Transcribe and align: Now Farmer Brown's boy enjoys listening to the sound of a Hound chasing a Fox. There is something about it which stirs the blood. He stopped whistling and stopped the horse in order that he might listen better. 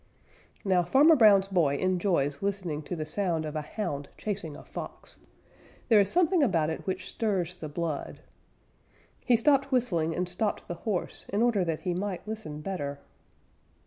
Now 0.65 0.81
Farmer 0.81 1.15
Brown's 1.15 1.47
boy 1.47 1.77
enjoys 1.77 2.41
listening 2.41 2.81
to 2.85 2.95
the 2.95 3.05
sound 3.05 3.45
of 3.45 3.55
a 3.55 3.61
Hound 3.61 4.09
chasing 4.17 4.57
a 4.57 4.63
Fox. 4.63 5.19
There 5.89 5.99
is 5.99 6.09
something 6.09 6.41
about 6.41 6.71
it 6.71 6.87
which 6.87 7.07
stirs 7.07 7.53
the 7.53 7.69
blood. 7.69 8.19
He 9.23 9.35
stopped 9.37 9.71
whistling 9.71 10.15
and 10.15 10.27
stopped 10.27 10.67
the 10.67 10.73
horse 10.89 11.27
in 11.29 11.43
order 11.43 11.63
that 11.65 11.81
he 11.81 11.93
might 11.93 12.27
listen 12.27 12.61
better. 12.61 12.97